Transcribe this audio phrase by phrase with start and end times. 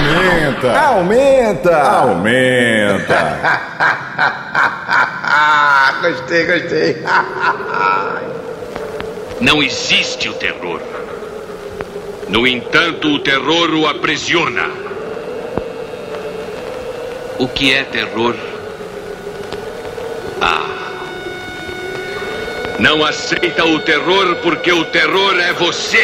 [0.00, 0.80] Aumenta!
[0.80, 1.76] Aumenta!
[1.82, 3.20] Aumenta!
[6.00, 6.96] gostei, gostei.
[9.40, 10.80] Não existe o terror.
[12.28, 14.70] No entanto, o terror o aprisiona.
[17.38, 18.36] O que é terror?
[20.40, 20.66] Ah.
[22.78, 26.02] Não aceita o terror porque o terror é você.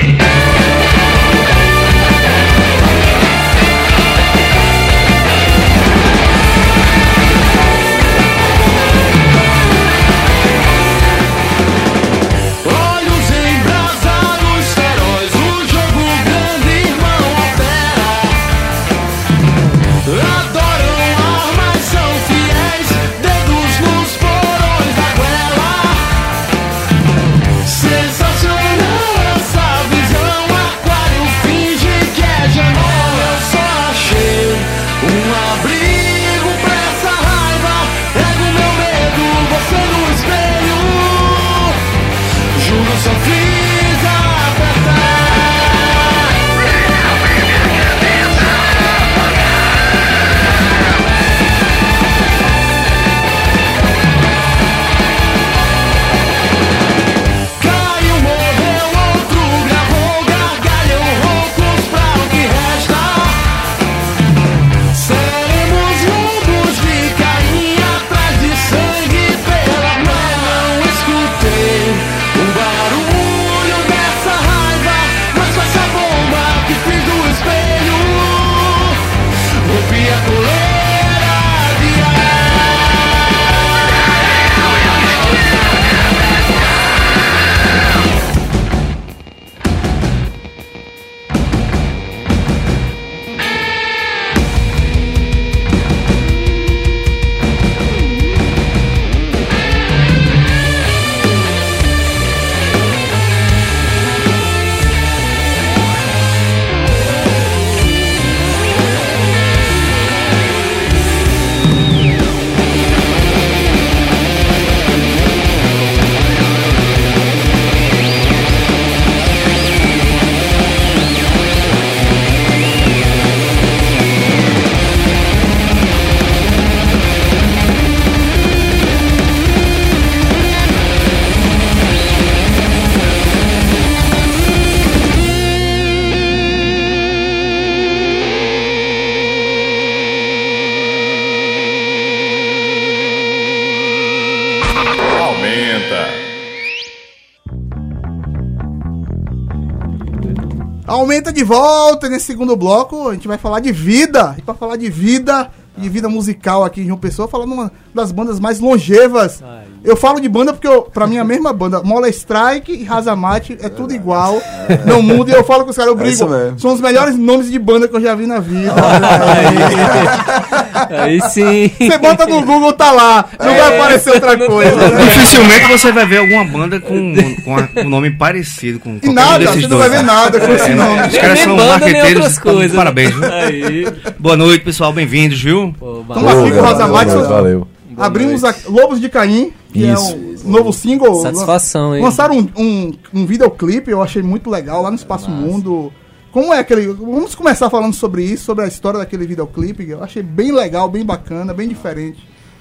[151.33, 153.09] De volta nesse segundo bloco.
[153.09, 154.35] A gente vai falar de vida.
[154.39, 158.11] E pra falar de vida, de vida musical aqui em João Pessoa, falando uma das
[158.13, 159.43] bandas mais longevas.
[159.87, 163.57] Eu falo de banda porque, eu, pra mim, a mesma banda, Mola Strike e Razamate,
[163.63, 164.43] é tudo igual.
[164.85, 165.31] Não muda.
[165.31, 166.11] E eu falo com os caras, eu brigo.
[166.13, 166.59] isso mesmo.
[166.59, 168.75] São os melhores nomes de banda que eu já vi na vida.
[170.91, 171.71] Aí sim.
[171.79, 173.25] Você bota no Google, tá lá.
[173.39, 174.77] Não vai aparecer outra coisa.
[175.05, 177.15] Dificilmente você vai ver alguma banda com,
[177.45, 180.41] com um nome parecido com E qualquer um nada, desses você não vai ver nada
[180.41, 181.07] com esse É, nome.
[181.09, 182.13] Os caras são marqueteiros.
[182.15, 182.77] outras coisas.
[182.77, 183.15] Parabéns?
[183.23, 183.87] Aí.
[184.19, 184.93] Boa noite, pessoal.
[184.93, 185.73] Bem-vindos, viu?
[185.79, 187.05] Pô, Estamos aqui com o Razamate.
[187.07, 187.69] boa noite, Valeu.
[187.99, 189.53] Abrimos a Lobos de Caim,
[189.85, 190.15] Isso.
[190.15, 191.23] é um novo single.
[191.23, 192.03] Satisfação, hein?
[192.03, 195.93] Lançaram um, um, um videoclipe, eu achei muito legal, lá no Espaço Mundo.
[196.33, 196.87] Como é aquele.
[196.89, 199.89] Vamos começar falando sobre isso, sobre a história daquele videoclipe.
[199.89, 202.19] Eu achei bem legal, bem bacana, bem diferente.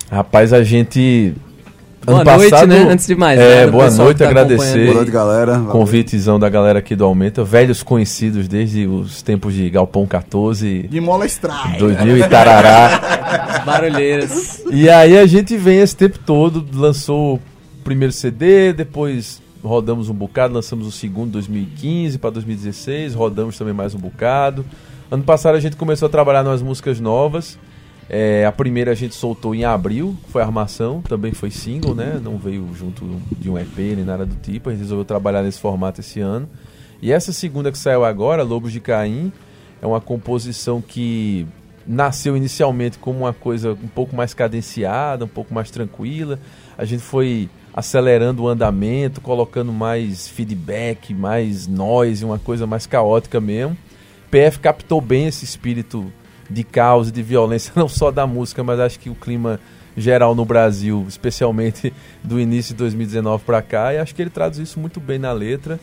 [0.09, 1.33] Rapaz, a gente.
[2.05, 2.87] Boa noite, né?
[2.89, 4.85] Antes de mais É, nada, boa noite, tá agradecer.
[4.85, 5.53] Boa noite, galera.
[5.53, 5.71] Valeu.
[5.71, 11.01] Convitezão da galera aqui do Aumenta, velhos conhecidos desde os tempos de Galpão 14, De
[11.01, 11.79] Mola Strike.
[11.79, 13.61] 2000 e Tarará.
[13.65, 14.63] Barulheiras.
[14.71, 17.39] E aí a gente vem esse tempo todo, lançou o
[17.83, 23.73] primeiro CD, depois rodamos um bocado, lançamos o segundo em 2015 para 2016, rodamos também
[23.73, 24.63] mais um bocado.
[25.09, 27.57] Ano passado a gente começou a trabalhar nas músicas novas.
[28.07, 32.19] É, a primeira a gente soltou em abril, foi Armação, também foi single, né?
[32.23, 34.69] Não veio junto de um EP nem nada do tipo.
[34.69, 36.47] A gente resolveu trabalhar nesse formato esse ano.
[37.01, 39.31] E essa segunda que saiu agora, Lobos de Caim,
[39.81, 41.47] é uma composição que
[41.87, 46.39] nasceu inicialmente como uma coisa um pouco mais cadenciada, um pouco mais tranquila.
[46.77, 53.41] A gente foi acelerando o andamento, colocando mais feedback, mais noise, uma coisa mais caótica
[53.41, 53.77] mesmo.
[54.31, 56.11] PF captou bem esse espírito
[56.49, 59.59] de caos e de violência, não só da música, mas acho que o clima
[59.97, 61.93] geral no Brasil, especialmente
[62.23, 65.31] do início de 2019 para cá, e acho que ele traduz isso muito bem na
[65.31, 65.79] letra.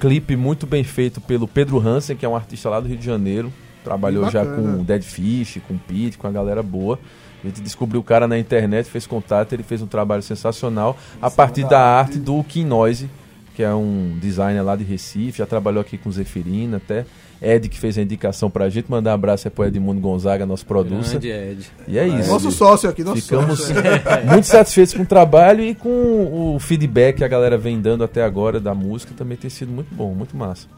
[0.00, 3.06] Clipe muito bem feito pelo Pedro Hansen, que é um artista lá do Rio de
[3.06, 3.52] Janeiro,
[3.84, 6.98] trabalhou já com o Dead Fish, com o Pete, com a galera boa.
[7.42, 11.30] A gente descobriu o cara na internet, fez contato, ele fez um trabalho sensacional a
[11.30, 13.10] partir da arte do Kim Noise,
[13.54, 17.04] que é um designer lá de Recife, já trabalhou aqui com o Zeferina até.
[17.42, 20.64] Ed que fez a indicação pra gente, mandar um abraço aí pro Edmundo Gonzaga, nosso
[20.64, 21.18] producer.
[21.18, 21.70] Grande Ed.
[21.88, 22.30] E é isso.
[22.30, 23.74] Nosso sócio aqui, nosso Ficamos sócio.
[24.30, 28.22] muito satisfeitos com o trabalho e com o feedback que a galera vem dando até
[28.22, 30.68] agora da música também tem sido muito bom, muito massa.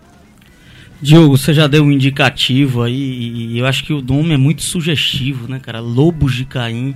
[1.03, 4.63] Diogo, você já deu um indicativo aí, e eu acho que o nome é muito
[4.63, 5.81] sugestivo, né, cara?
[5.81, 6.95] Lobos de Caim.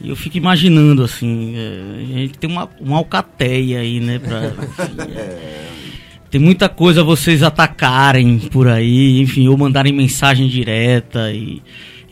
[0.00, 4.18] E eu fico imaginando, assim, é, a gente tem uma, uma alcateia aí, né?
[4.18, 4.52] Pra,
[5.10, 5.66] é,
[6.30, 11.62] tem muita coisa vocês atacarem por aí, enfim, ou mandarem mensagem direta e,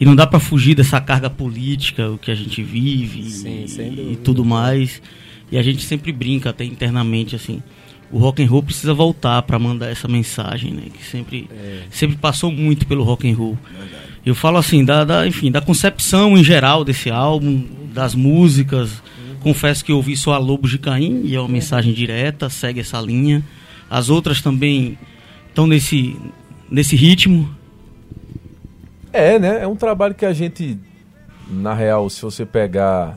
[0.00, 4.12] e não dá pra fugir dessa carga política, o que a gente vive Sim, e,
[4.12, 5.00] e tudo mais.
[5.50, 7.62] E a gente sempre brinca até internamente, assim,
[8.10, 10.82] o rock and roll precisa voltar pra mandar essa mensagem, né?
[10.92, 11.48] Que sempre,
[11.90, 13.58] sempre passou muito pelo rock and roll.
[14.26, 17.64] Eu falo assim, da, da, enfim, da concepção em geral desse álbum,
[17.94, 19.00] das músicas.
[19.40, 22.80] Confesso que eu ouvi só a Lobos de Caim e é uma mensagem direta, segue
[22.80, 23.40] essa linha.
[23.88, 24.98] As outras também
[25.48, 26.16] estão nesse,
[26.68, 27.48] nesse ritmo.
[29.12, 29.62] É, né?
[29.62, 30.76] É um trabalho que a gente,
[31.48, 33.16] na real, se você pegar.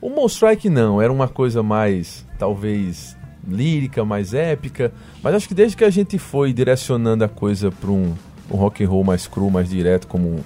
[0.00, 3.14] O Monstrike não, era uma coisa mais, talvez,
[3.46, 4.94] lírica, mais épica.
[5.22, 8.14] Mas acho que desde que a gente foi direcionando a coisa para um,
[8.50, 10.40] um rock and roll mais cru, mais direto, como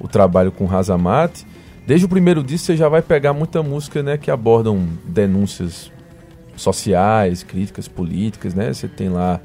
[0.00, 1.46] o trabalho com Razamate,
[1.86, 5.90] desde o primeiro disco você já vai pegar muita música né, que abordam denúncias
[6.56, 8.72] sociais, críticas políticas, né?
[8.72, 9.40] Você tem lá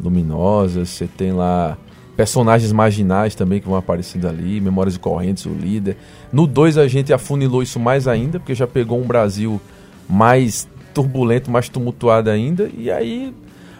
[0.00, 1.76] Luminosas, você tem lá
[2.16, 5.96] personagens marginais também que vão aparecendo ali, Memórias e Correntes, o líder.
[6.32, 9.60] No 2 a gente afunilou isso mais ainda, porque já pegou um Brasil
[10.08, 13.32] mais turbulento, mais tumultuado ainda, e aí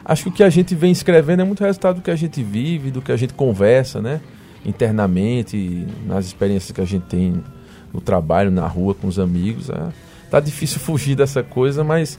[0.09, 2.43] acho que o que a gente vem escrevendo é muito resultado do que a gente
[2.43, 4.23] vive, do que a gente conversa, né?
[4.65, 7.45] Internamente, nas experiências que a gente tem
[7.93, 9.69] no trabalho, na rua, com os amigos.
[9.69, 9.89] É,
[10.31, 12.19] tá difícil fugir dessa coisa, mas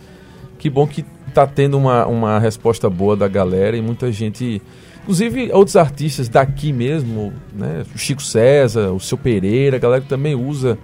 [0.60, 1.04] que bom que
[1.34, 4.62] tá tendo uma, uma resposta boa da galera e muita gente.
[5.02, 7.84] Inclusive outros artistas daqui mesmo, né?
[7.96, 10.78] O Chico César, o seu Pereira, a galera que também usa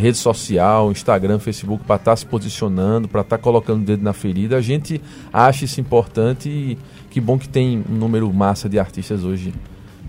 [0.00, 4.56] rede social, Instagram, Facebook, para estar se posicionando, para estar colocando o dedo na ferida.
[4.56, 5.00] A gente
[5.32, 6.78] acha isso importante e
[7.10, 9.54] que bom que tem um número massa de artistas hoje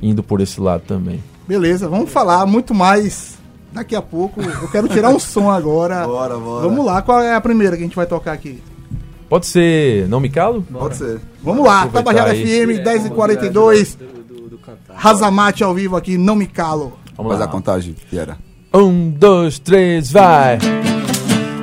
[0.01, 1.23] indo por esse lado também.
[1.47, 3.37] Beleza, vamos falar muito mais
[3.71, 4.41] daqui a pouco.
[4.41, 6.07] Eu quero tirar um som agora.
[6.07, 6.67] Bora, bora.
[6.67, 8.61] Vamos lá, qual é a primeira que a gente vai tocar aqui?
[9.29, 10.61] Pode ser Não Me Calo?
[10.71, 11.21] Pode ser.
[11.41, 12.35] Vamos lá, Tabajara.
[12.35, 13.97] FM, 10h42.
[13.97, 14.93] Do, do, do cantar.
[14.95, 16.93] Razamate ao vivo aqui, não me calo.
[17.15, 17.45] Vamos Faz lá.
[17.45, 18.37] a contagem, Piera.
[18.73, 20.57] Um, dois, três, vai.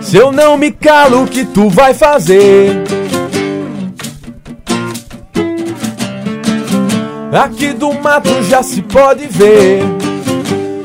[0.02, 2.84] Se eu não me calo, o que tu vai fazer?
[7.32, 9.82] Aqui do mato já se pode ver.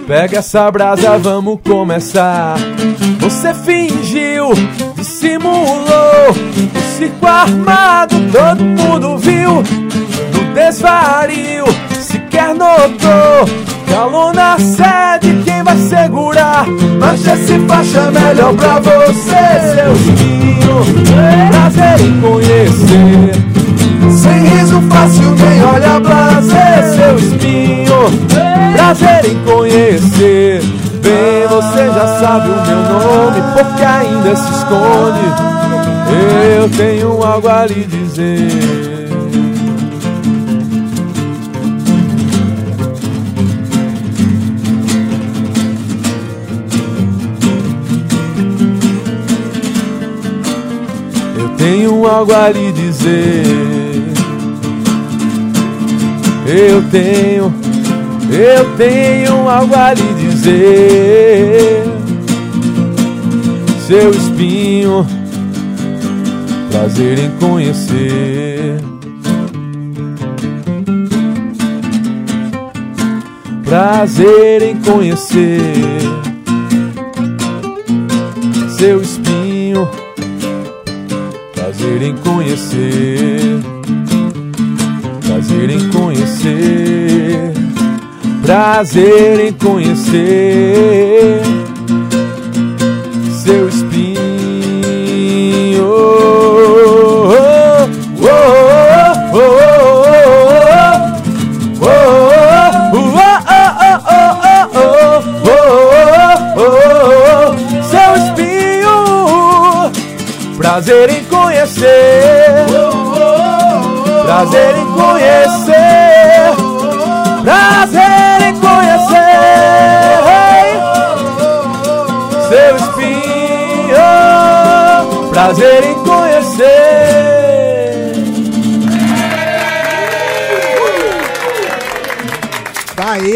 [0.08, 2.56] Pega essa brasa, vamos começar.
[3.20, 4.52] Você fingiu,
[4.96, 6.34] dissimulou.
[6.98, 9.56] Circo armado, todo mundo viu.
[9.56, 11.66] No desvario,
[12.00, 13.74] sequer notou.
[13.94, 16.66] Calor na sede, quem vai segurar?
[17.00, 19.46] Mas esse faixa melhor pra você,
[19.76, 20.84] seu espinho.
[21.52, 23.36] Prazer em conhecer.
[24.10, 28.10] Sem riso fácil, nem olha prazer, seu espinho.
[28.74, 30.64] Prazer em conhecer.
[31.04, 35.22] Bem, você já sabe o meu nome, porque ainda se esconde.
[36.58, 38.93] Eu tenho algo a lhe dizer.
[52.06, 53.44] Algo a lhe dizer.
[56.46, 57.54] Eu tenho,
[58.30, 61.84] eu tenho algo a lhe dizer.
[63.88, 65.06] Seu espinho,
[66.70, 68.82] prazer em conhecer.
[73.64, 75.74] Prazer em conhecer.
[78.78, 79.23] Seu espinho,
[82.04, 83.62] em conhecer.
[85.26, 87.54] Prazer em conhecer.
[88.42, 91.42] Prazer em conhecer.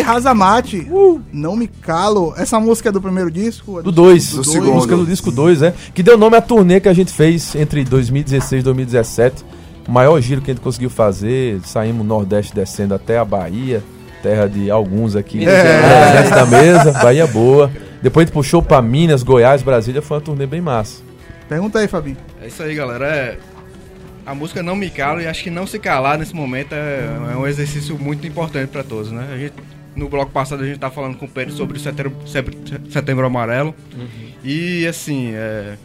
[0.07, 0.87] Aí, Razamate.
[1.33, 2.33] Não me calo.
[2.37, 3.79] Essa música é do primeiro disco?
[3.79, 4.33] É Do 2.
[4.35, 4.73] Do segundo.
[4.73, 5.73] Música do disco 2, é.
[5.93, 9.45] Que deu nome à turnê que a gente fez entre 2016 e 2017.
[9.87, 11.59] O maior giro que a gente conseguiu fazer.
[11.65, 13.83] Saímos Nordeste descendo até a Bahia.
[14.23, 15.45] Terra de alguns aqui.
[15.45, 16.91] É, da mesa.
[16.93, 17.69] Bahia boa.
[18.01, 20.01] Depois a gente puxou pra Minas, Goiás, Brasília.
[20.01, 21.01] Foi uma turnê bem massa.
[21.49, 22.17] Pergunta aí, Fabinho.
[22.41, 23.05] É isso aí, galera.
[23.05, 23.37] É,
[24.25, 27.37] a música não me cala e acho que não se calar nesse momento é, é
[27.37, 29.25] um exercício muito importante para todos, né?
[29.33, 29.53] A gente,
[29.97, 32.15] no bloco passado a gente tá falando com o Pedro sobre o setembro,
[32.89, 33.73] setembro, amarelo
[34.43, 35.75] e assim, é,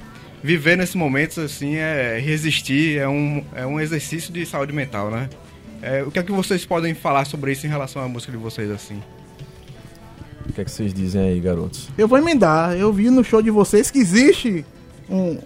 [0.42, 5.28] viver nesse momento assim é resistir, é um, é um exercício de saúde mental, né?
[5.80, 8.38] É, o que é que vocês podem falar sobre isso em relação à música de
[8.38, 9.02] vocês assim?
[10.48, 11.88] O que é que vocês dizem aí, garotos?
[11.96, 12.76] Eu vou emendar.
[12.76, 14.64] Eu vi no show de vocês que existe
[15.08, 15.38] um,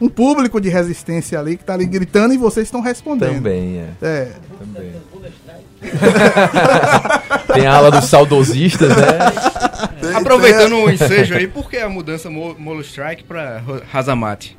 [0.00, 3.34] um público de resistência ali que tá ali gritando e vocês estão respondendo.
[3.34, 3.90] Também, é.
[4.02, 4.32] É.
[4.58, 4.92] Também.
[7.54, 10.14] Tem a ala dos saudosistas, né?
[10.14, 14.56] Aproveitando o ensejo aí, por que a mudança Mo- Molo Strike para Razamate?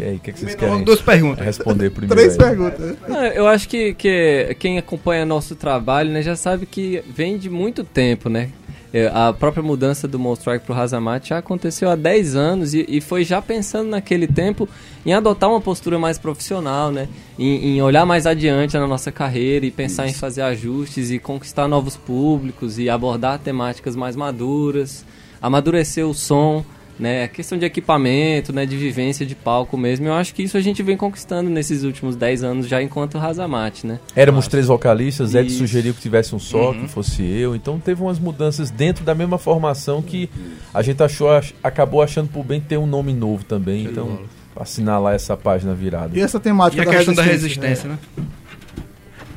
[0.00, 1.44] Aí, o que, é que vocês querem duas perguntas.
[1.44, 2.14] responder primeiro?
[2.16, 2.38] Três aí?
[2.38, 2.96] perguntas.
[3.08, 7.48] Ah, Eu acho que, que quem acompanha nosso trabalho né, já sabe que vem de
[7.48, 8.48] muito tempo, né?
[8.92, 13.00] É, A própria mudança do Monstrike pro Razamate já aconteceu há 10 anos e, e
[13.00, 14.68] foi já pensando naquele tempo
[15.06, 17.08] em adotar uma postura mais profissional, né?
[17.38, 21.66] Em, em olhar mais adiante na nossa carreira e pensar em fazer ajustes e conquistar
[21.66, 25.06] novos públicos e abordar temáticas mais maduras,
[25.40, 26.62] amadurecer o som,
[26.98, 27.24] né?
[27.24, 28.64] A questão de equipamento, né?
[28.66, 30.06] De vivência de palco mesmo.
[30.06, 33.86] Eu acho que isso a gente vem conquistando nesses últimos 10 anos já enquanto Razamate,
[33.86, 33.98] né?
[34.14, 35.58] Éramos três vocalistas, Ed Isso.
[35.58, 37.56] sugeriu que tivesse um só, que fosse eu.
[37.56, 40.28] Então teve umas mudanças dentro da mesma formação que
[40.72, 43.84] a gente achou, ach- acabou achando por bem ter um nome novo também.
[43.84, 44.20] Então,
[44.54, 46.16] pra assinalar essa página virada.
[46.16, 47.98] E essa E temática a questão da resistência, né?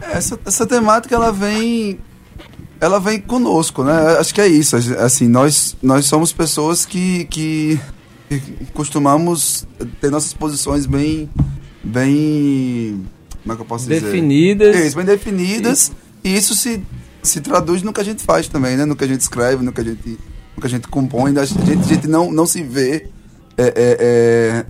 [0.02, 1.98] Essa, essa temática ela vem
[2.80, 4.18] ela vem conosco, né?
[4.20, 4.76] Acho que é isso.
[4.76, 7.80] Assim, nós nós somos pessoas que, que
[8.28, 9.68] que costumamos
[10.02, 11.30] ter nossas posições bem
[11.84, 13.06] bem
[13.44, 14.02] como é que eu posso dizer?
[14.02, 14.94] Definidas.
[14.96, 15.92] Bem definidas.
[16.24, 16.82] E isso se
[17.22, 18.86] se traduz no que a gente faz também, né?
[18.86, 20.20] No que a gente escreve, no que a gente
[20.56, 21.38] no que a gente compõe.
[21.38, 23.08] A gente, a gente não não se vê
[23.58, 24.66] é, é, é,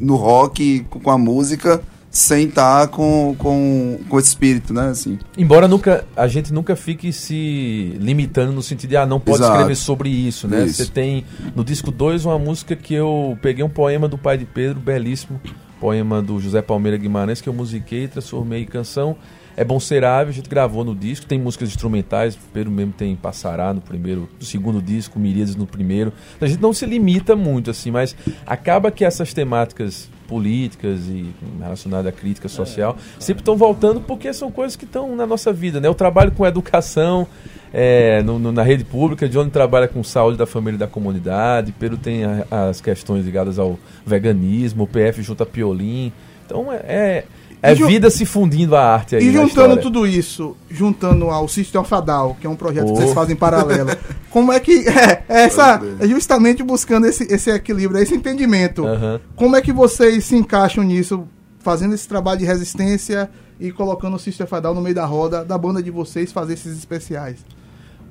[0.00, 1.82] no rock com a música
[2.18, 4.88] sem estar com, com, com esse espírito, né?
[4.88, 5.18] Assim.
[5.36, 9.52] Embora nunca, a gente nunca fique se limitando no sentido de, ah, não pode Exato.
[9.52, 10.64] escrever sobre isso, né?
[10.64, 10.84] Isso.
[10.84, 14.44] Você tem no disco 2 uma música que eu peguei um poema do pai de
[14.44, 15.40] Pedro, belíssimo,
[15.80, 19.16] poema do José Palmeira Guimarães, que eu musiquei, transformei em canção.
[19.56, 23.14] É bom ser ave, a gente gravou no disco, tem músicas instrumentais, Pedro mesmo tem
[23.14, 26.12] Passará no primeiro, no segundo disco, Miríades no primeiro.
[26.40, 32.06] A gente não se limita muito, assim, mas acaba que essas temáticas políticas e relacionadas
[32.06, 35.88] à crítica social sempre estão voltando porque são coisas que estão na nossa vida, né?
[35.88, 37.26] Eu trabalho com educação
[37.72, 41.72] é, no- no- na rede pública, Johnny trabalha com saúde da família e da comunidade,
[41.72, 46.12] Pedro tem a- as questões ligadas ao veganismo, o PF junto a Piolim.
[46.46, 47.24] Então é,
[47.62, 51.80] é, ju- vida se fundindo à arte aí E juntando tudo isso, juntando ao System
[51.80, 52.92] of a Down, que é um projeto Oh.
[52.94, 53.90] que vocês fazem em paralelo,
[54.30, 54.86] como é que.
[54.88, 58.86] É, é essa, é justamente buscando esse, esse equilíbrio, esse entendimento.
[58.86, 59.20] Aham.
[59.36, 61.24] Como é que vocês se encaixam nisso,
[61.58, 63.28] fazendo esse trabalho de resistência
[63.60, 66.30] e colocando o System of a Down no meio da roda da banda de vocês
[66.30, 67.38] fazer esses especiais?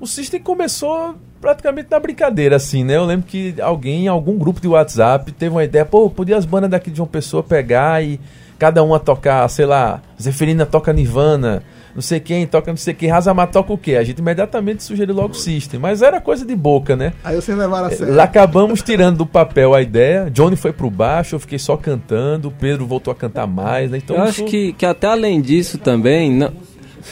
[0.00, 2.96] O System começou praticamente na brincadeira, assim, né?
[2.96, 6.44] Eu lembro que alguém, em algum grupo de WhatsApp, teve uma ideia, pô, podia as
[6.44, 8.18] bandas daqui de uma pessoa pegar e
[8.58, 11.62] cada uma tocar, sei lá, Zeferina toca Nirvana,
[11.94, 13.94] não sei quem toca não sei quem, Razamar toca o quê?
[13.94, 17.12] A gente imediatamente sugeriu logo o System, mas era coisa de boca, né?
[17.22, 18.14] Aí vocês levaram a sério.
[18.14, 22.48] Lá acabamos tirando do papel a ideia, Johnny foi pro baixo, eu fiquei só cantando,
[22.48, 23.98] o Pedro voltou a cantar mais, né?
[23.98, 26.50] Então eu isso- acho que, que até além disso também, não-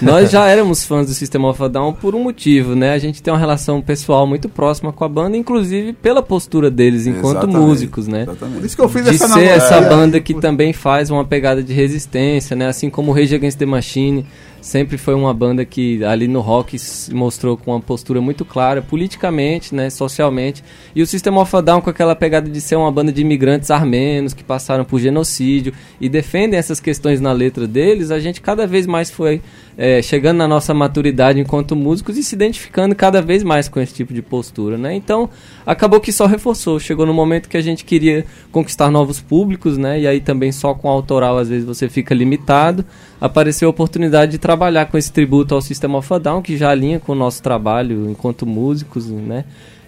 [0.00, 2.92] nós já éramos fãs do System of a Down por um motivo, né?
[2.92, 7.06] A gente tem uma relação pessoal muito próxima com a banda, inclusive pela postura deles
[7.06, 8.22] enquanto Exatamente, músicos, né?
[8.22, 8.58] Exatamente.
[8.58, 9.96] Por isso que eu fiz de essa ser essa namorada.
[9.96, 12.66] banda que também faz uma pegada de resistência, né?
[12.66, 14.26] Assim como o Rage Against the Machine
[14.60, 18.82] sempre foi uma banda que ali no rock se mostrou com uma postura muito clara
[18.82, 20.62] politicamente, né, socialmente.
[20.94, 23.70] E o System of a Down com aquela pegada de ser uma banda de imigrantes
[23.70, 28.66] armenos que passaram por genocídio e defendem essas questões na letra deles, a gente cada
[28.66, 29.40] vez mais foi
[29.78, 33.92] é, chegando na nossa maturidade enquanto músicos e se identificando cada vez mais com esse
[33.92, 34.94] tipo de postura, né?
[34.94, 35.28] Então,
[35.66, 36.80] acabou que só reforçou.
[36.80, 40.00] Chegou no momento que a gente queria conquistar novos públicos, né?
[40.00, 42.84] E aí também só com autoral às vezes você fica limitado.
[43.20, 46.70] Apareceu a oportunidade de trabalhar com esse tributo ao System of a Down, que já
[46.70, 49.44] alinha com o nosso trabalho enquanto músicos, né?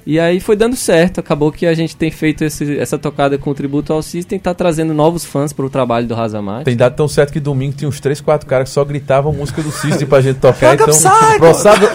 [0.07, 3.51] E aí foi dando certo, acabou que a gente tem feito esse- essa tocada com
[3.51, 6.65] o tributo ao System, tá trazendo novos fãs pro trabalho do Razamate.
[6.65, 9.61] Tem dado tão certo que domingo tinha uns 3, 4 caras que só gritavam música
[9.63, 10.75] do System pra gente tocar.
[10.75, 10.87] Então,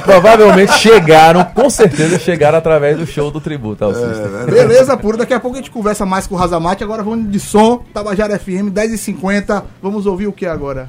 [0.04, 4.46] provavelmente chegaram, com certeza chegaram através do show do tributo ao System.
[4.46, 5.18] Beleza, puro.
[5.18, 6.84] Daqui a pouco a gente conversa mais com o Razamate.
[6.84, 7.84] Agora vamos de som.
[7.94, 9.64] Tabajara FM, 10h50.
[9.82, 10.88] Vamos ouvir o que agora?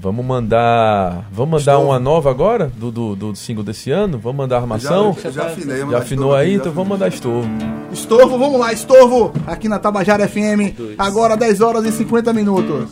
[0.00, 1.28] Vamos mandar.
[1.30, 2.72] Vamos mandar uma nova agora?
[2.74, 4.18] Do, do, do single desse ano?
[4.18, 5.14] Vamos mandar armação?
[5.22, 6.54] Já- já afinei, Já afinou aí?
[6.54, 7.48] Então vamos mandar estorvo.
[7.92, 9.30] Estorvo, vamos lá, Estorvo.
[9.46, 10.74] Aqui na Tabajara FM.
[10.96, 12.88] Agora 10 horas e 50 minutos.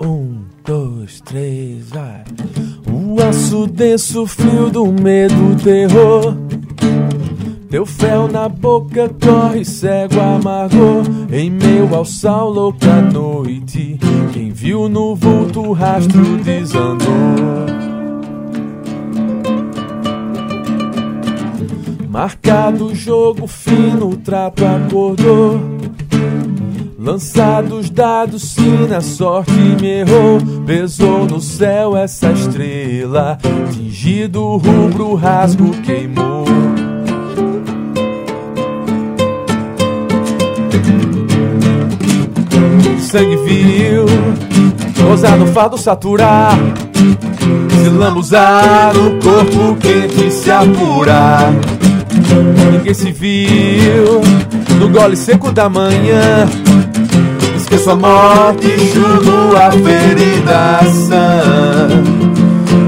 [0.00, 2.24] Um, dois, três, vai.
[2.90, 6.34] O aço denso, frio do medo, terror.
[7.70, 11.04] Teu fel na boca corre cego, amargor.
[11.32, 13.96] Em meio ao sal, louca noite.
[14.32, 17.06] Quem viu no vulto o rastro desandou.
[22.08, 25.60] Marcado o jogo fino, o trato acordou.
[26.98, 30.40] Lançados dados, sim, na sorte me errou.
[30.66, 33.38] Pesou no céu essa estrela.
[33.72, 36.49] Tingido rubro, rasgo queimou.
[43.10, 44.06] Sangue vil,
[45.02, 46.56] gozar no fardo saturar.
[47.82, 51.52] Se lambuzar no corpo quente se apurar.
[52.70, 54.20] Ninguém se viu
[54.78, 56.48] no gole seco da manhã.
[57.56, 61.88] Esqueço a morte, enxugo a ferida sã.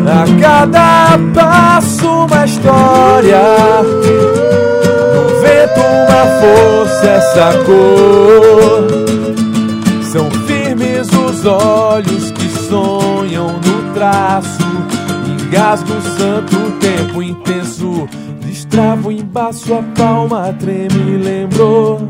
[0.07, 3.43] A cada passo uma história.
[5.15, 9.02] No vento uma força, essa cor.
[10.13, 14.63] São firmes os olhos que sonham no traço.
[15.27, 18.07] Engasgo santo tempo intenso.
[18.45, 22.07] Destravo, embaço a palma, treme, lembrou.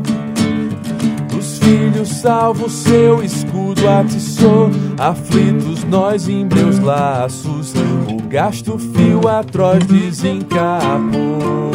[1.39, 4.69] Os filhos salvo seu escudo atiçou.
[4.99, 7.73] Aflitos nós em meus laços.
[8.09, 11.72] O gasto fio atroz desencapou.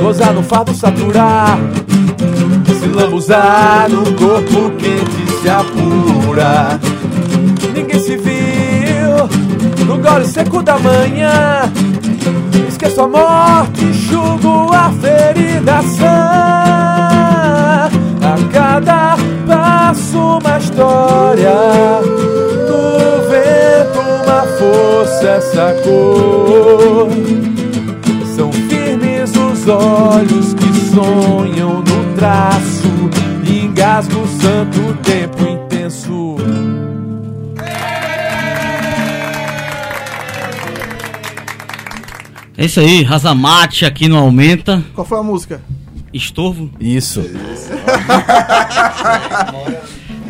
[0.00, 1.58] Gozar no fardo saturar.
[2.80, 6.78] Se lambuzar no corpo quente se apura.
[7.74, 9.28] Ninguém se viu
[9.86, 11.70] no gole seco da manhã.
[12.68, 16.28] Esqueço a morte, enxugo a ferida sã.
[18.22, 21.50] A cada passo uma história.
[22.68, 27.57] No vento uma força, essa cor.
[29.88, 32.88] Olhos que sonham no traço.
[33.46, 36.36] Engasgo o santo tempo intenso.
[42.56, 44.82] É isso aí, Razamate aqui no Aumenta.
[44.94, 45.60] Qual foi a música?
[46.12, 46.70] Estorvo.
[46.80, 47.22] Isso.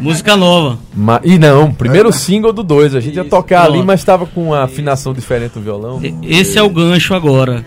[0.01, 0.79] Música nova.
[0.94, 2.94] Ma e não, primeiro single do 2.
[2.94, 3.87] A gente ia tocar ali, Pronto.
[3.87, 6.01] mas tava com uma afinação diferente do violão.
[6.05, 7.64] E- Esse é o gancho agora.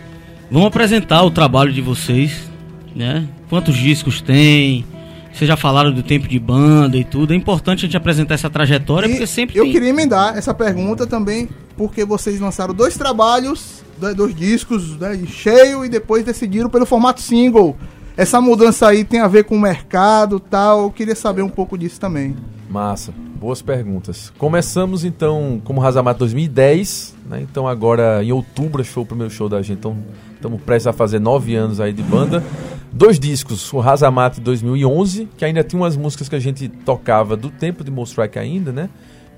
[0.52, 2.50] Vamos apresentar o trabalho de vocês,
[2.94, 3.26] né?
[3.50, 4.86] Quantos discos tem?
[5.32, 7.32] Vocês já falaram do tempo de banda e tudo.
[7.32, 9.72] É importante a gente apresentar essa trajetória, E porque sempre eu tem.
[9.72, 13.82] queria emendar essa pergunta também, porque vocês lançaram dois trabalhos,
[14.18, 17.78] dois discos né, em cheio e depois decidiram pelo formato single.
[18.18, 20.84] Essa mudança aí tem a ver com o mercado e tal.
[20.84, 22.36] Eu queria saber um pouco disso também.
[22.70, 24.34] Massa, boas perguntas.
[24.38, 27.40] Começamos então como Razamato 2010, né?
[27.42, 29.78] Então agora em outubro foi o primeiro show da gente.
[29.80, 29.96] Então
[30.42, 32.44] estamos prestes a fazer nove anos aí de banda.
[32.92, 37.50] Dois discos, o Razamato 2011, que ainda tinha umas músicas que a gente tocava do
[37.50, 38.90] tempo de Most Strike ainda, né?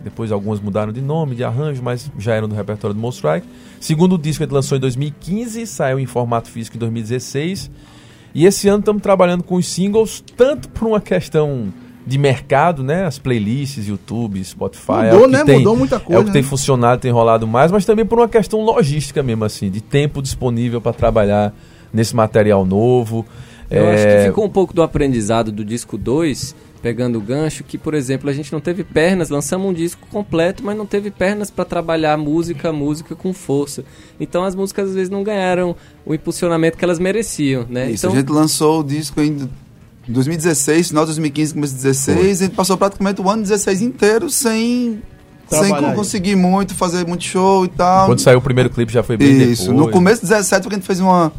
[0.01, 3.45] Depois algumas mudaram de nome, de arranjo, mas já eram do repertório do Most Strike.
[3.79, 7.69] Segundo disco gente lançou em 2015, saiu em formato físico em 2016.
[8.33, 11.71] E esse ano estamos trabalhando com os singles, tanto por uma questão
[12.05, 13.05] de mercado, né?
[13.05, 14.91] As playlists, YouTube, Spotify.
[14.91, 15.43] é Mudou, que né?
[15.45, 16.47] tem- Mudou muita É o coisa, que tem né?
[16.47, 20.81] funcionado, tem rolado mais, mas também por uma questão logística mesmo, assim, de tempo disponível
[20.81, 21.53] para trabalhar
[21.93, 23.25] nesse material novo.
[23.71, 27.63] Eu acho É, que ficou um pouco do aprendizado do disco 2, pegando o gancho,
[27.63, 31.09] que, por exemplo, a gente não teve pernas, lançamos um disco completo, mas não teve
[31.09, 33.85] pernas para trabalhar música, música com força.
[34.19, 37.89] Então as músicas às vezes não ganharam o impulsionamento que elas mereciam, né?
[37.89, 39.49] Isso, então, a gente lançou o disco em
[40.07, 44.29] 2016, final de 2015, começo de 2016, a gente passou praticamente o ano 16 inteiro
[44.29, 45.01] sem,
[45.49, 45.95] sem aí.
[45.95, 48.07] conseguir muito, fazer muito show e tal.
[48.07, 49.93] Quando saiu o primeiro clipe já foi bem Isso, no depois.
[49.93, 51.31] começo de 17 porque a gente fez uma,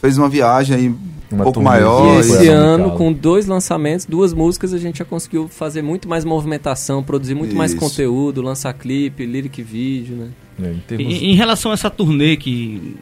[0.00, 0.94] fez uma viagem aí
[1.32, 2.16] Uma pouco maior.
[2.16, 6.24] E esse ano, com dois lançamentos, duas músicas, a gente já conseguiu fazer muito mais
[6.24, 7.80] movimentação, produzir muito mais Isso.
[7.80, 10.28] conteúdo, lançar clipe, lyric vídeo, né?
[10.62, 12.94] É, em termos- Em, em relação a essa turnê que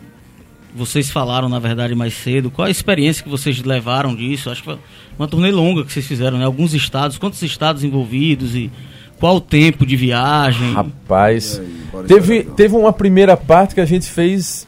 [0.78, 4.48] vocês falaram, na verdade, mais cedo, qual a experiência que vocês levaram disso?
[4.48, 4.78] Acho que foi
[5.18, 6.44] uma turnê longa que vocês fizeram, né?
[6.44, 8.70] Alguns estados, quantos estados envolvidos e
[9.18, 10.72] qual o tempo de viagem?
[10.72, 11.60] Rapaz,
[11.90, 14.67] bora teve, teve uma primeira parte que a gente fez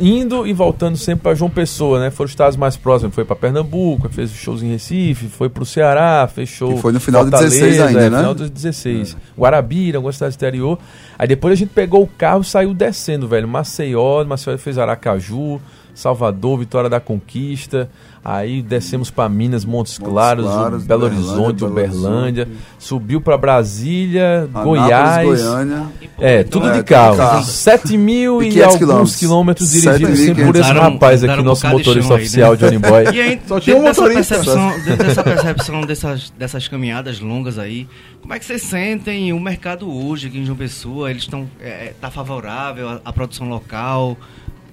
[0.00, 2.10] indo e voltando sempre para João Pessoa, né?
[2.10, 6.28] Foram os estados mais próximos, foi para Pernambuco, fez shows em Recife, foi pro Ceará,
[6.32, 8.18] fez show Que foi no final de Fortaleza, 16 ainda, é, né?
[8.18, 9.16] final de 16.
[9.38, 10.78] Guarabira, alguma cidade exterior.
[11.18, 13.46] Aí depois a gente pegou o carro e saiu descendo, velho.
[13.46, 15.60] Maceió, Maceió fez Aracaju,
[15.94, 17.88] Salvador, Vitória da Conquista.
[18.22, 22.46] Aí descemos para Minas, Montes Montes Claros, Claros, Belo Horizonte, Uberlândia.
[22.78, 25.26] Subiu para Brasília, Anápolis, Goiás.
[25.26, 25.86] Goiânia.
[26.18, 27.16] É, tudo É, de carro.
[27.16, 27.44] carro.
[27.44, 29.49] 7 mil E e 500 alguns quilômetros.
[29.54, 30.26] Quilômetros dirigidos 7.500.
[30.26, 32.14] sempre por esse rapaz aqui, um nosso de motorista aí, né?
[32.14, 33.04] oficial, Johnny Boy.
[33.14, 34.34] E aí, Só tinha um dentro dessa motorista.
[34.34, 37.88] percepção, dentro dessa percepção dessas, dessas caminhadas longas aí,
[38.20, 41.10] como é que vocês sentem o mercado hoje aqui em João Pessoa?
[41.10, 44.16] Eles estão é, tá favorável à, à produção local?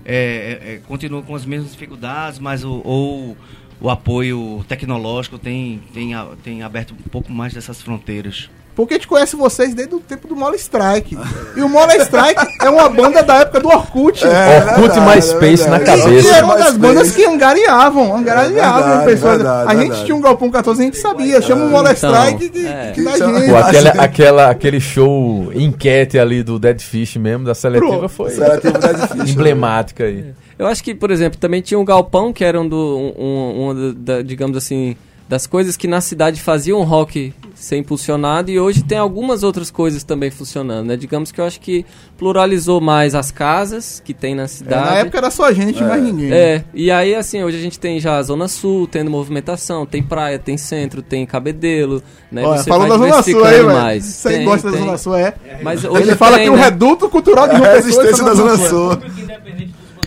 [0.06, 0.16] É,
[0.63, 3.38] é, é, continua com as mesmas dificuldades, mas o, ou
[3.82, 6.12] o apoio tecnológico tem, tem,
[6.44, 8.50] tem aberto um pouco mais dessas fronteiras?
[8.78, 11.18] Porque a gente conhece vocês desde o tempo do Mola Strike.
[11.56, 14.24] E o Mola Strike é uma banda da época do Orkut.
[14.24, 16.00] É Orkut MySpace é na verdade.
[16.02, 16.36] E cabeça.
[16.36, 19.36] era uma das bandas que angariavam, angariavam verdade, pessoas.
[19.38, 20.06] verdade, a gente verdade.
[20.06, 21.42] tinha um Galpão 14, a gente sabia.
[21.42, 22.92] Chama o Mola Então, Strike que, é.
[22.94, 23.50] que dá gente.
[23.50, 28.10] Pô, aquela, aquela, aquele show enquete ali do Dead Fish mesmo, da seletiva, Pronto.
[28.10, 29.26] foi tá difícil.
[29.34, 30.36] emblemática aí.
[30.60, 32.78] Eu acho que, por exemplo, também tinha um galpão que era um do,
[33.18, 34.96] um, um- da- da- digamos assim,
[35.28, 39.72] das coisas que na cidade faziam o rock ser impulsionado e hoje tem algumas outras
[39.72, 40.96] coisas também funcionando, né?
[40.96, 41.86] Digamos que eu acho que
[42.18, 44.86] pluralizou mais as casas que tem na É, cidade.
[44.90, 46.32] na época era só a gente, mais ninguém.
[46.32, 50.02] É, e aí assim, hoje a gente tem já a Zona Sul, tendo movimentação, tem
[50.04, 52.44] praia, tem centro, tem cabedelo, né?
[52.46, 54.06] Olha, Você falou vai da Zona Sul aí, mais.
[54.06, 54.72] Você Tem, gosta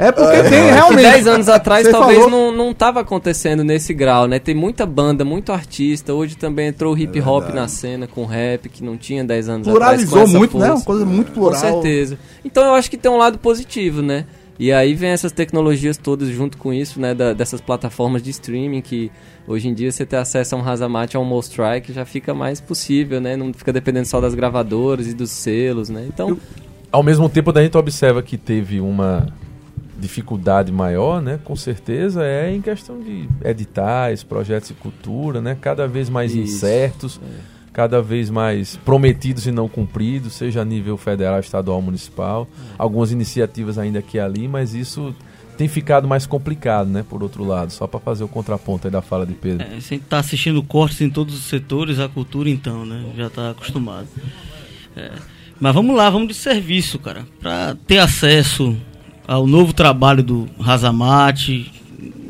[0.00, 0.12] é.
[0.12, 0.50] Mas hoje Ele fala tem, que o né?
[0.50, 0.50] reduto cultural de É.
[0.50, 1.02] É porque tem realmente.
[1.02, 4.38] 10 anos atrás Você talvez falou- não, não tava acontecendo nesse grau, né?
[4.38, 6.14] Tem muita banda, muito artista.
[6.14, 9.68] Hoje também entrou o hip hop na cena com rap, que não tinha 10 anos
[9.68, 9.78] atrás.
[10.04, 10.66] Pluralizou com essa muito, né?
[10.68, 10.78] força.
[10.80, 11.60] Uma coisa muito Com plural.
[11.60, 12.18] certeza.
[12.44, 14.24] Então eu acho que tem um lado positivo, né?
[14.58, 17.14] E aí vem essas tecnologias todas junto com isso, né?
[17.14, 19.10] da- dessas plataformas de streaming que
[19.48, 22.34] hoje em dia você ter acesso a um Razamate, a um Most Strike já fica
[22.34, 23.36] mais possível, né?
[23.38, 26.04] Não fica dependendo só das gravadoras e dos selos, né?
[26.12, 26.36] Então,
[26.92, 29.28] Ao mesmo tempo, a gente observa que teve uma
[30.00, 31.38] dificuldade maior, né?
[31.44, 35.56] Com certeza, é em questão de editais, projetos de cultura, né?
[35.60, 37.20] Cada vez mais Isso, incertos,
[37.72, 42.48] cada vez mais prometidos e não cumpridos, seja a nível federal, estadual, municipal.
[42.78, 45.14] Algumas iniciativas ainda aqui e ali, mas isso
[45.56, 47.04] tem ficado mais complicado, né?
[47.08, 49.66] Por outro lado, só para fazer o contraponto aí da fala de Pedro.
[49.66, 53.04] É, você tá assistindo cortes em todos os setores, a cultura então, né?
[53.14, 54.08] Já tá acostumado.
[54.96, 55.12] É,
[55.60, 57.26] Mas vamos lá, vamos de serviço, cara.
[57.38, 58.74] Pra ter acesso
[59.30, 61.72] ao novo trabalho do Razamate,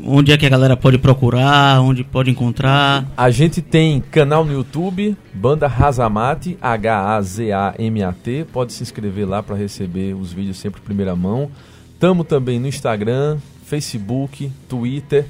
[0.04, 3.10] onde é que a galera pode procurar, onde pode encontrar.
[3.16, 8.44] A gente tem canal no YouTube, Banda Razamate, H-A-Z-A-M-A-T.
[8.52, 11.50] Pode se inscrever lá para receber os vídeos sempre em primeira mão.
[11.98, 15.24] Tamo também no Instagram, Facebook, Twitter.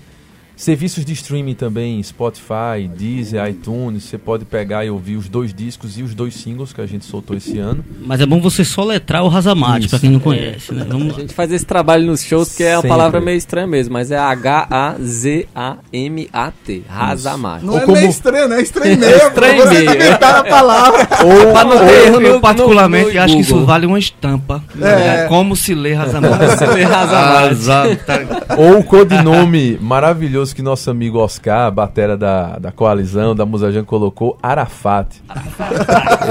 [0.61, 4.03] Serviços de streaming também, Spotify, Deezer, iTunes.
[4.05, 7.07] Você pode pegar e ouvir os dois discos e os dois singles que a gente
[7.07, 7.83] soltou esse ano.
[8.05, 10.83] Mas é bom você soletrar o Razamate, pra quem não conhece, né?
[10.83, 11.20] a Vamos lá.
[11.20, 12.88] gente faz esse trabalho nos shows porque é uma Sempre.
[12.90, 14.18] palavra meio estranha mesmo, mas é
[15.61, 16.83] H-A-Z-A-M-A-T.
[16.88, 17.64] Razamate.
[17.64, 18.59] Não Ou é como- meio estranho, né?
[18.59, 19.16] É estranho meio.
[19.16, 21.09] Estranho Você inventar a palavra.
[21.25, 23.66] Ou, Pra não ter erro Eu, no- particularmente, no acho que isso Google.
[23.66, 24.62] vale uma estampa.
[24.81, 25.25] É.
[25.25, 25.27] É.
[25.27, 26.59] Como se lê Razamate.
[26.59, 27.49] se lê Razamate.
[27.55, 27.99] Razam-
[28.59, 34.37] ou o codinome maravilhoso que nosso amigo Oscar, batera da, da coalizão, da Musajan, colocou,
[34.43, 35.23] Arafat.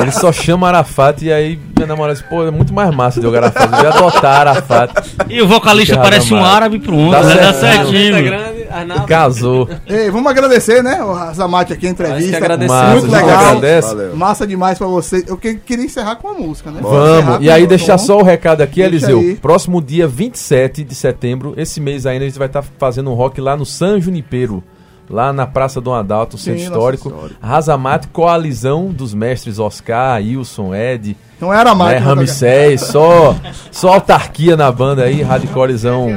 [0.01, 3.25] Ele só chama Arafat e aí minha namorada disse, pô, é muito mais massa de
[3.25, 3.83] jogar Arafat.
[3.83, 4.91] Eu adotar Arafat.
[5.29, 7.35] E o vocalista parece um árabe pronto, Dá né?
[7.35, 8.58] dá certinho.
[8.69, 9.05] Tá Arnaldo.
[9.07, 9.69] Casou.
[9.87, 11.01] Ei, vamos agradecer, né?
[11.03, 12.37] O Razamate aqui, a Acho que entrevista.
[12.37, 12.71] agradecer.
[12.73, 13.39] Massa, Muito a gente legal.
[13.45, 13.87] agradece.
[13.87, 14.15] Valeu.
[14.15, 15.23] Massa demais pra você.
[15.27, 16.79] Eu que- queria encerrar com a música, né?
[16.81, 17.43] Vamos.
[17.45, 19.19] E aí, deixar só o recado aqui, Deixa Eliseu.
[19.19, 19.35] aí.
[19.35, 23.41] Próximo dia 27 de setembro, esse mês ainda, a gente vai estar fazendo um rock
[23.41, 24.63] lá no San Junipero.
[25.11, 27.29] Lá na Praça Dom Adalto, Sim, Centro Histórico.
[27.41, 31.93] Razamate, coalizão dos mestres Oscar, Wilson, Ed, Não era mais.
[31.93, 33.35] né, Ramsés, só,
[33.71, 36.09] só autarquia na banda aí, hardcorezão.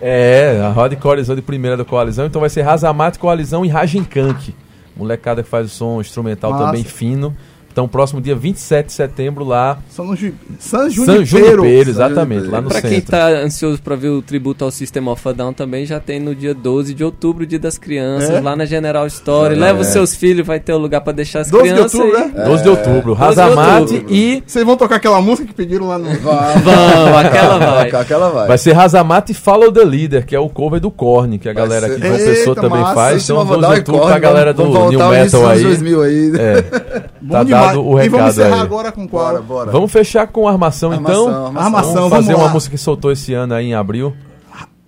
[0.00, 2.26] É, a hardcorezão de primeira da coalizão.
[2.26, 4.54] Então vai ser Razamate, coalizão e Rajinkank.
[4.96, 6.64] Molecada que faz o som instrumental Massa.
[6.66, 7.36] também fino.
[7.70, 9.78] Então, próximo dia 27 de setembro lá.
[9.90, 10.32] São no Ju...
[10.58, 10.90] San San
[11.24, 11.24] Junipero.
[11.62, 13.10] Junipero, exatamente, lá no Pra quem centro.
[13.12, 16.34] tá ansioso pra ver o tributo ao System of a Down também, já tem no
[16.34, 18.40] dia 12 de outubro, dia das crianças, É?
[18.40, 19.54] lá na General Store.
[19.54, 19.58] É.
[19.58, 22.18] Leva os seus filhos, vai ter o lugar pra deixar as 12 de crianças outubro,
[22.18, 22.44] né?
[22.44, 24.14] 12 de outubro, 12 de Razamate outubro.
[24.14, 26.06] e Vocês vão tocar aquela música que pediram lá no.
[26.06, 27.90] Vamos, aquela vai.
[27.90, 28.48] Aquela vai.
[28.48, 31.52] vai ser Razamate e Follow the Leader, que é o cover do Korn, que a
[31.52, 32.94] Vai galera ser- aqui de Pessoa também massa.
[32.94, 33.22] faz.
[33.24, 35.62] Então, of a 12 de outubro pra galera do New Metal aí.
[35.62, 36.32] 2000 aí.
[36.38, 36.64] É,
[37.20, 37.66] Bom tá demais.
[37.68, 38.60] dado o E vamos recado encerrar aí.
[38.62, 39.24] agora com qual?
[39.26, 39.70] Bora, bora.
[39.70, 41.28] Vamos fechar com Armação, então.
[41.28, 42.52] Armação, Armação, Vamos vamos fazer uma lá.
[42.52, 44.14] música que soltou esse ano aí em abril.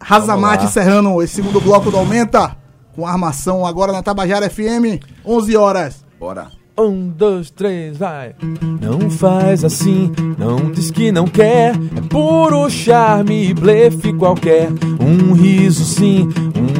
[0.00, 2.56] Razamate encerrando esse segundo bloco do Aumenta.
[2.96, 6.04] Com armação agora na Tabajara FM, 11 horas.
[6.18, 6.48] Bora.
[6.78, 8.34] Um, dois, três, vai.
[8.80, 11.74] Não faz assim, não diz que não quer.
[11.74, 14.70] É puro charme e blefe qualquer.
[14.98, 16.26] Um riso sim,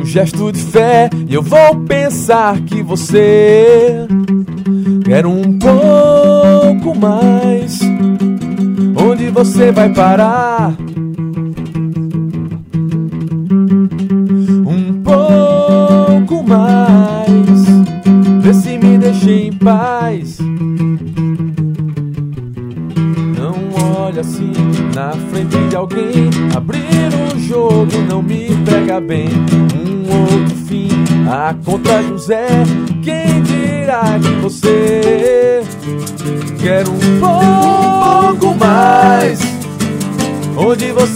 [0.00, 1.10] um gesto de fé.
[1.28, 4.06] E eu vou pensar que você
[5.11, 7.81] quer um pouco mais.
[8.96, 10.73] Onde você vai parar?
[14.64, 17.61] Um pouco mais.
[18.40, 20.38] Vê se me deixa em paz.
[23.37, 24.53] Não olha assim
[24.94, 26.31] na frente de alguém.
[26.55, 29.29] Abrir o jogo não me pega bem.
[29.75, 30.88] Um outro fim,
[31.29, 32.46] a conta um Zé.
[33.03, 34.89] Quem dirá que você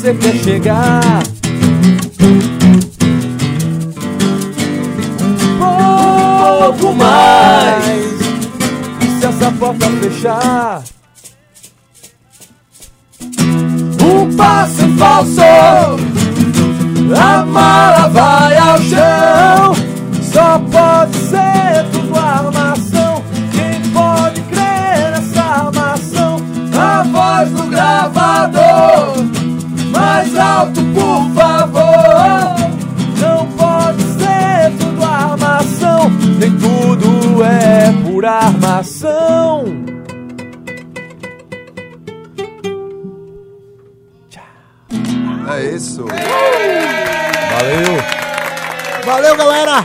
[0.05, 1.23] você quer chegar?
[5.59, 8.13] Um pouco mais.
[9.01, 10.83] E se essa porta fechar?
[14.03, 15.41] Um passo falso,
[17.19, 18.34] a mala vai
[49.05, 49.85] Valeu, galera!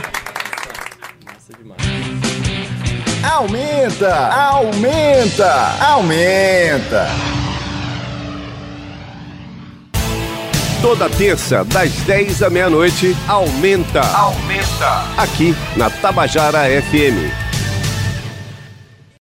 [3.22, 7.06] Aumenta, aumenta, aumenta.
[10.80, 14.00] Toda terça, das 10 à meia-noite, aumenta.
[14.00, 15.04] Aumenta.
[15.18, 17.39] Aqui na Tabajara FM.